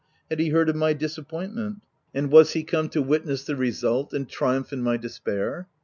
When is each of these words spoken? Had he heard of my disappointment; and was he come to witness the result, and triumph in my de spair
Had 0.31 0.39
he 0.39 0.49
heard 0.49 0.67
of 0.67 0.75
my 0.75 0.93
disappointment; 0.93 1.83
and 2.11 2.31
was 2.31 2.53
he 2.53 2.63
come 2.63 2.89
to 2.89 3.03
witness 3.03 3.43
the 3.45 3.55
result, 3.55 4.13
and 4.13 4.27
triumph 4.27 4.73
in 4.73 4.81
my 4.81 4.97
de 4.97 5.09
spair 5.09 5.67